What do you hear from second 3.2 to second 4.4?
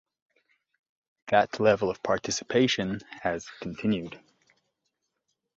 has continued.